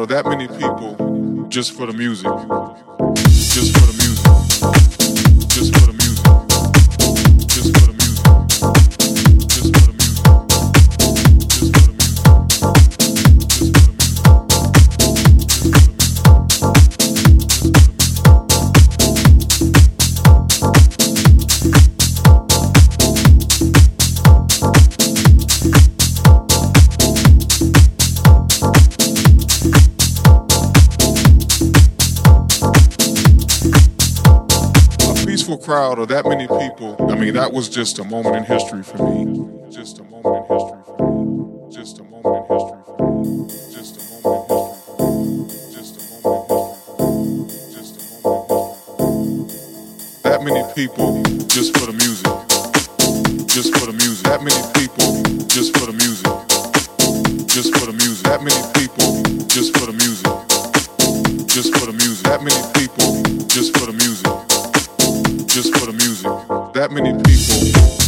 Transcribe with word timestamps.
of 0.00 0.08
that 0.08 0.26
many 0.26 0.48
people 0.48 1.46
just 1.48 1.72
for 1.72 1.86
the 1.86 1.92
music. 1.92 2.26
Crowd 35.68 35.98
of 35.98 36.08
that 36.08 36.24
many 36.24 36.46
people. 36.48 36.96
I 37.10 37.14
mean, 37.14 37.34
that 37.34 37.52
was 37.52 37.68
just 37.68 37.98
a 37.98 38.04
moment 38.04 38.36
in 38.36 38.44
history 38.44 38.82
for 38.82 38.96
me. 39.04 39.26
Just 39.70 39.98
a 39.98 40.02
moment 40.02 40.48
in 40.48 40.56
history 40.56 40.82
for 40.86 41.12
me. 41.12 41.70
Just 41.70 42.00
a 42.00 42.04
moment 42.04 42.24
in 42.40 42.48
history 42.48 42.82
for 42.88 43.12
me. 43.12 43.48
Just 43.70 44.00
a 44.00 44.00
moment 44.24 44.48
in 45.36 45.84
history 45.84 46.16
for 46.16 46.32
me. 46.32 46.48
Just 50.88 51.17
Just 65.58 65.76
for 65.76 65.86
the 65.86 65.92
music. 65.92 66.30
That 66.74 66.92
many 66.92 67.10
people 67.24 68.07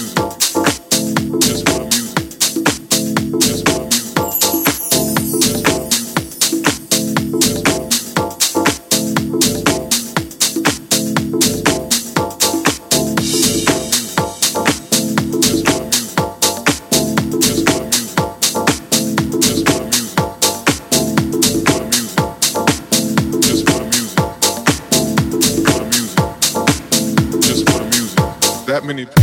That 28.91 29.20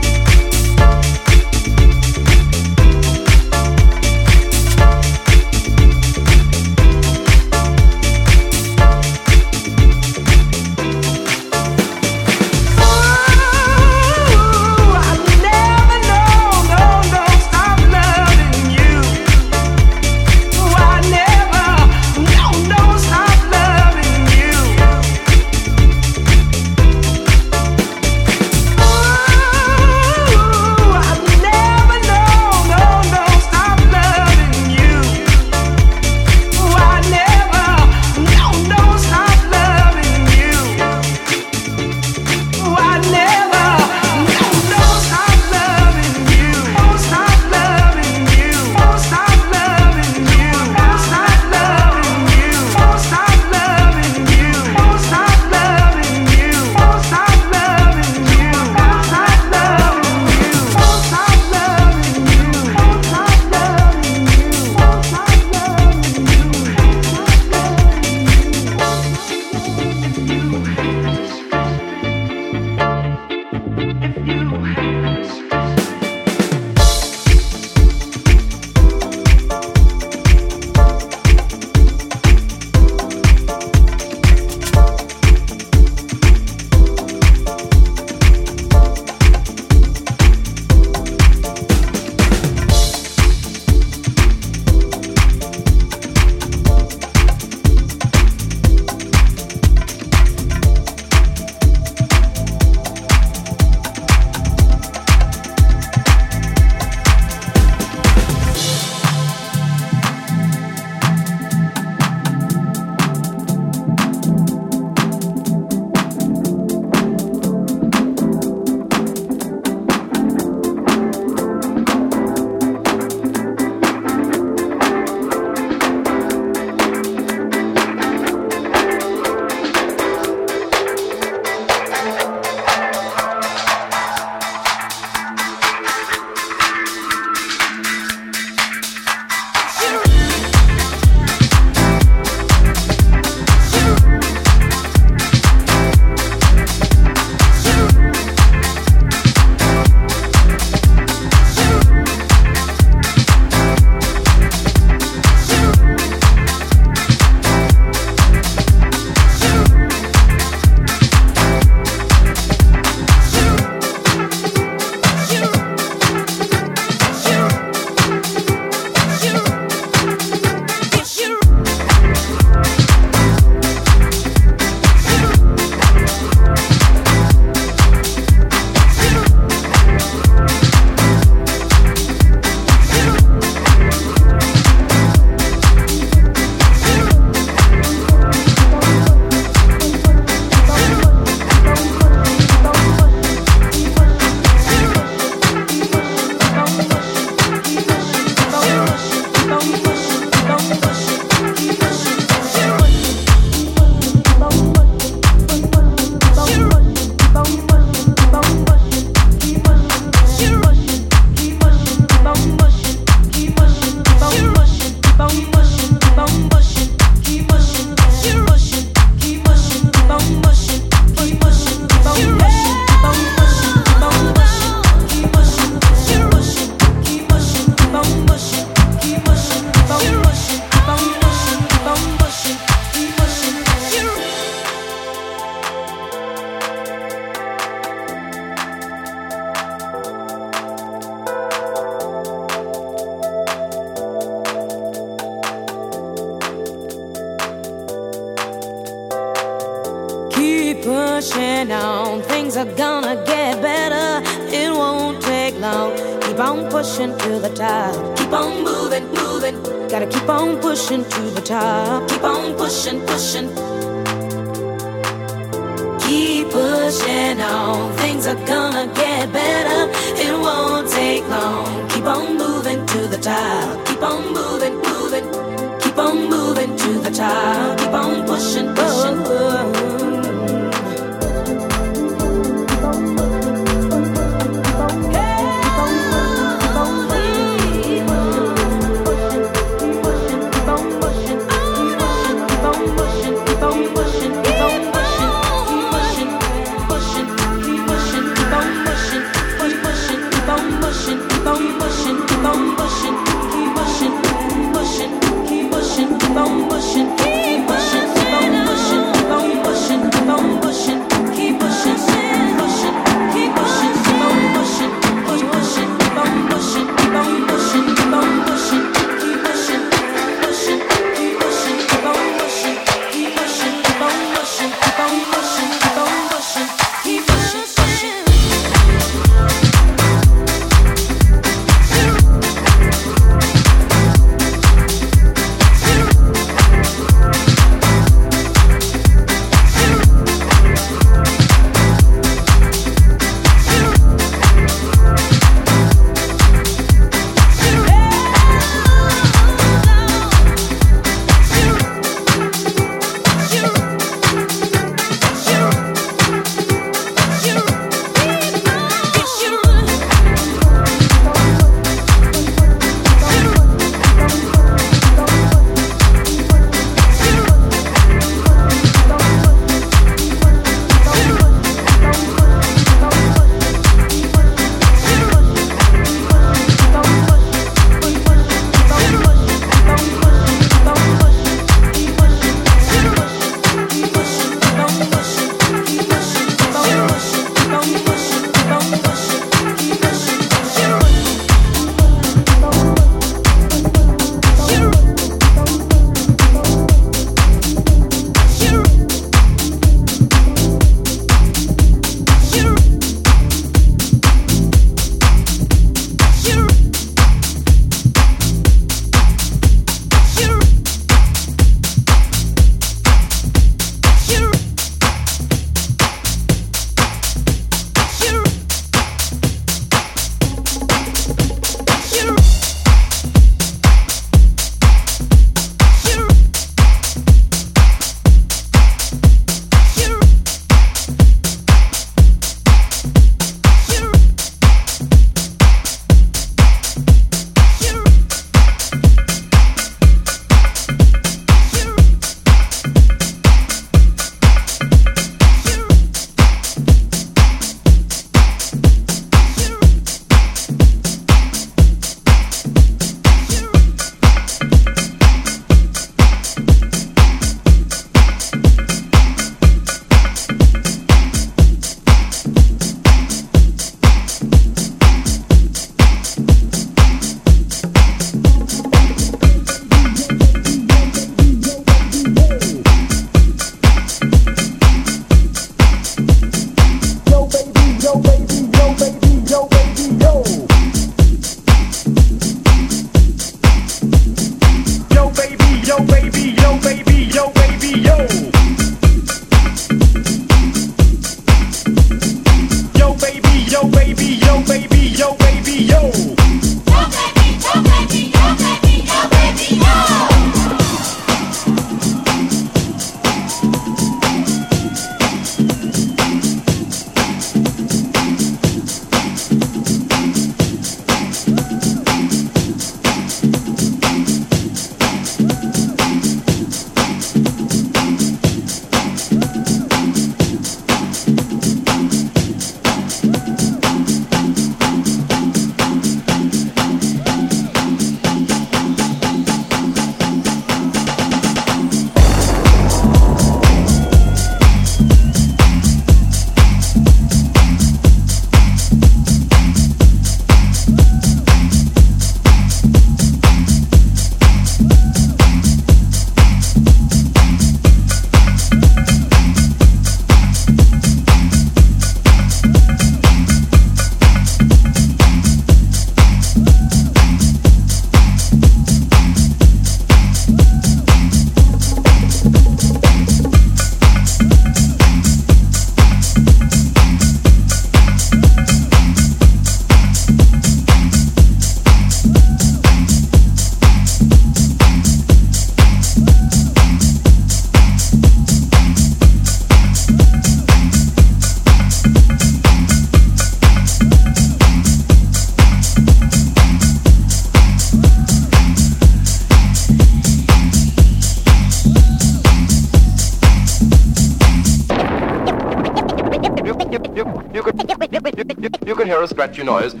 you 599.60 599.66
know 599.66 599.76
is. 599.76 599.92
You 599.92 600.00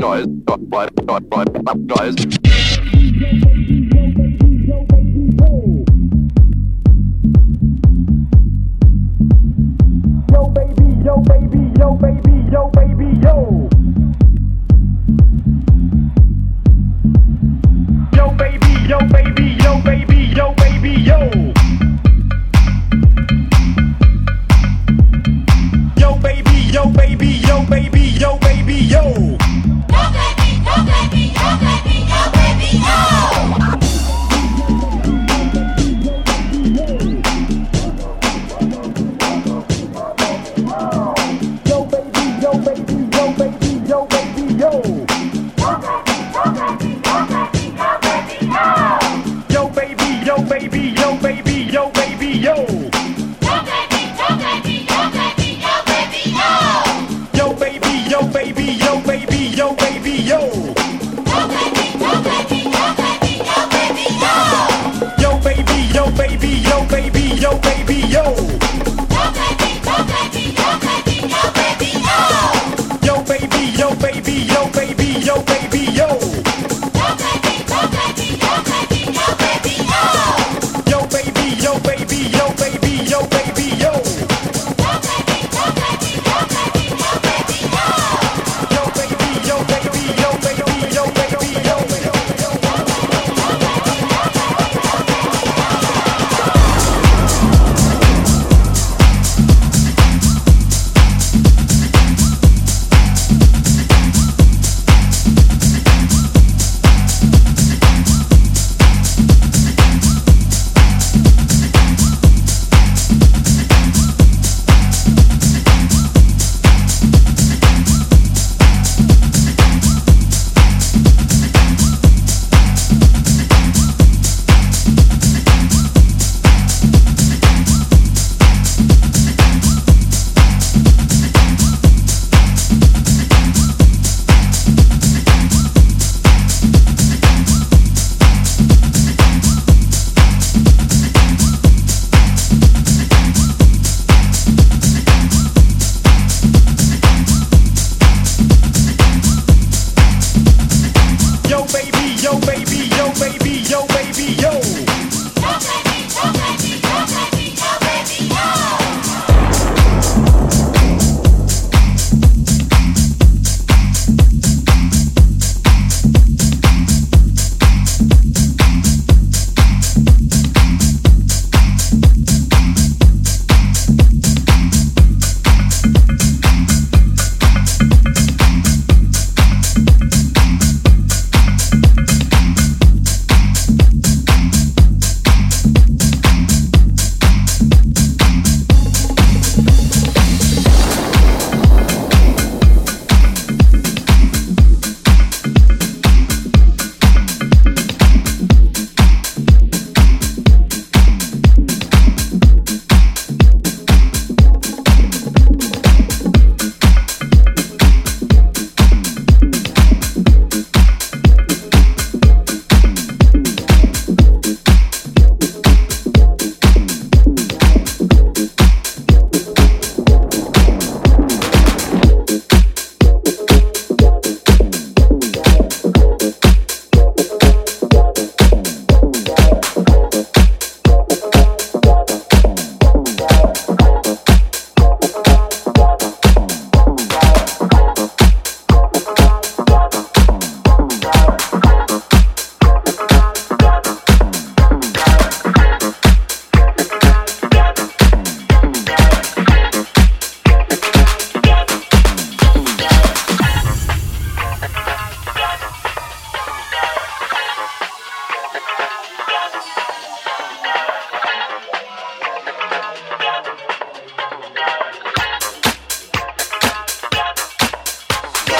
know. 0.00 0.16
Yo 10.32 10.48
baby, 10.48 10.88
yo 11.04 11.14
baby, 11.22 11.62
yo 11.78 11.94
baby, 11.94 12.34
yo 12.50 12.70
baby, 12.74 13.06
yo. 13.22 13.65
yo. 28.96 29.25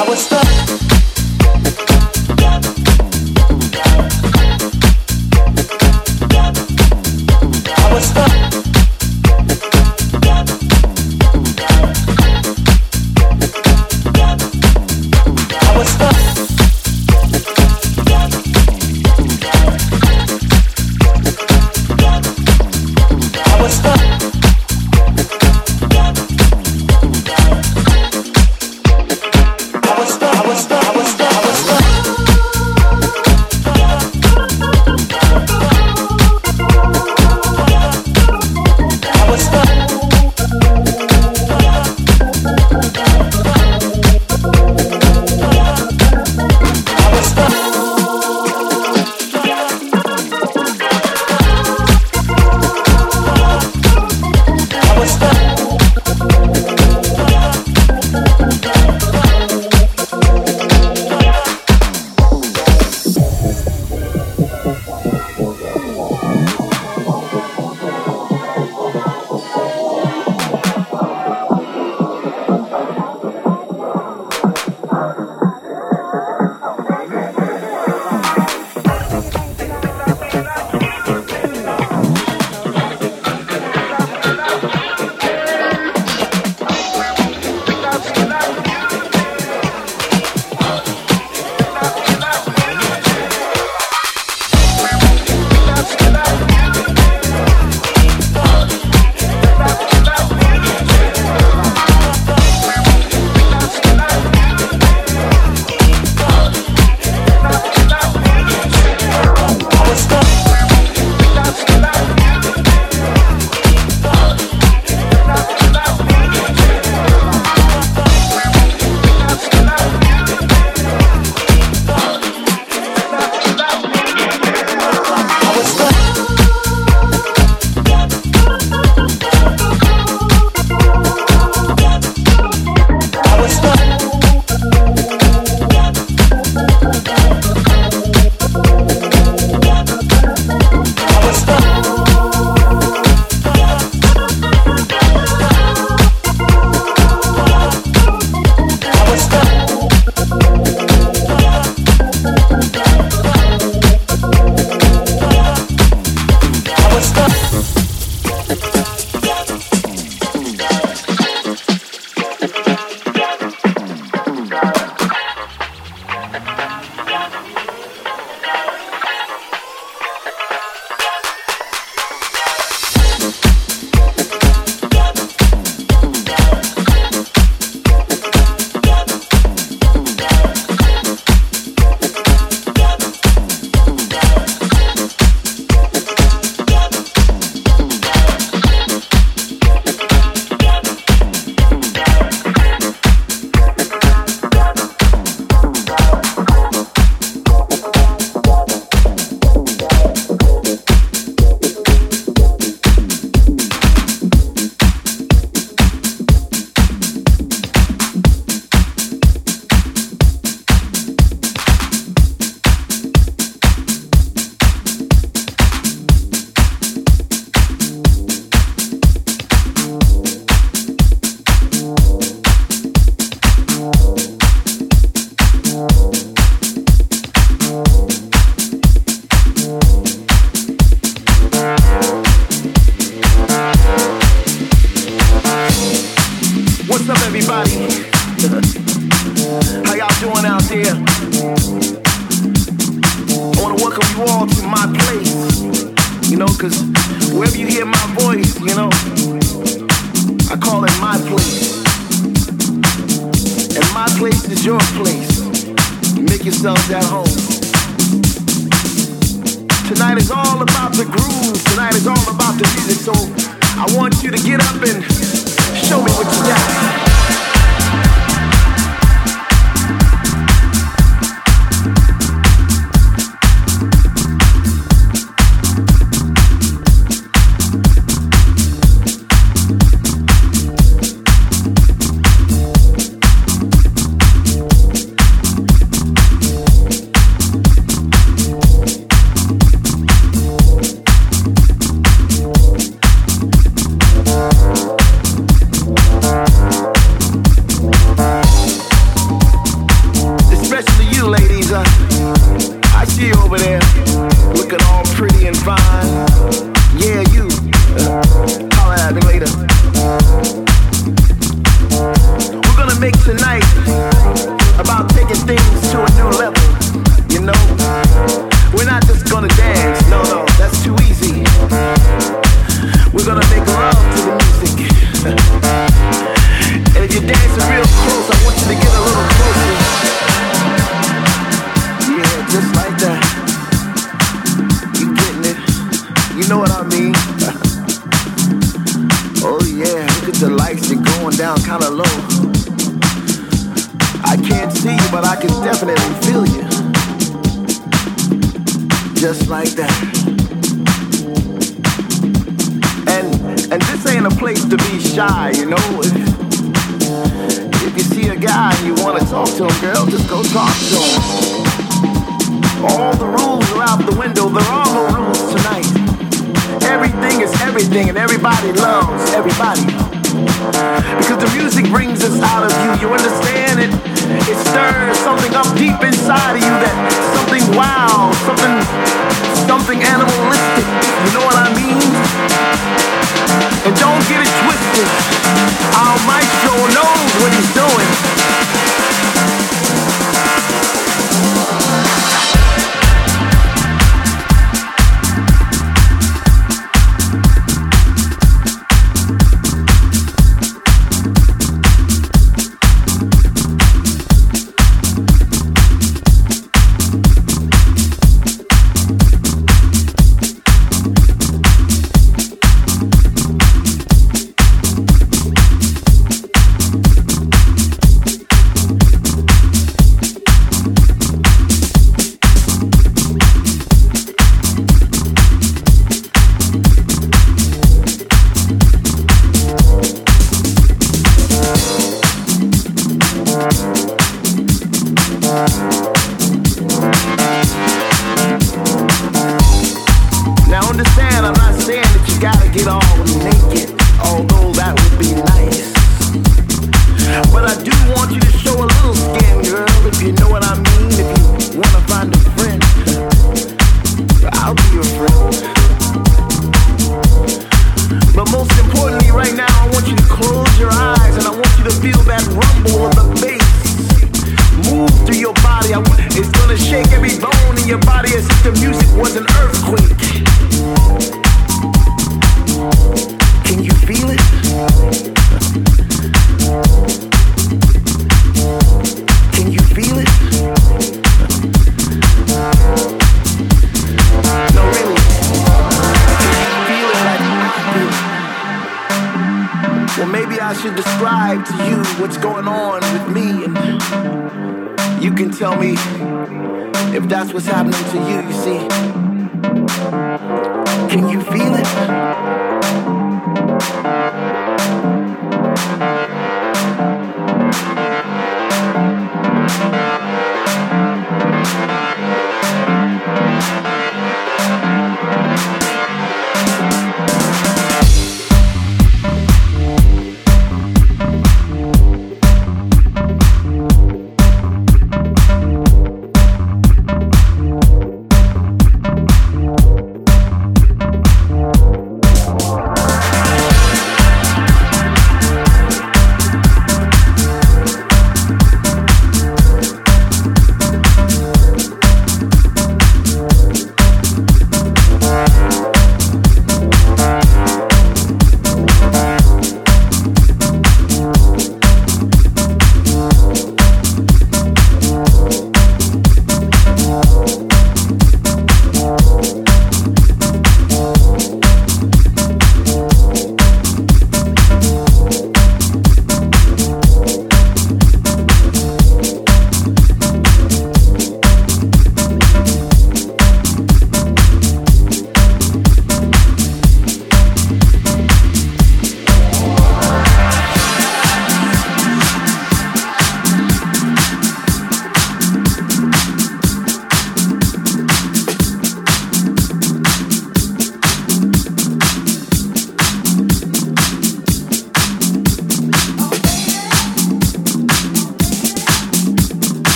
I 0.00 0.08
was 0.08 0.24
stuck. 0.24 0.99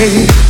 Listen 0.00 0.49